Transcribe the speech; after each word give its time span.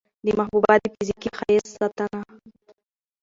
د 0.25 0.27
محبوبا 0.39 0.73
د 0.79 0.85
فزيکي 0.93 1.29
ښايست 1.37 1.67
ستاينه 1.73 2.21